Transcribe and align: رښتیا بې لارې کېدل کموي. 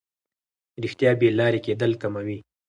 رښتیا 0.83 1.11
بې 1.19 1.29
لارې 1.39 1.59
کېدل 1.65 1.91
کموي. 2.01 2.37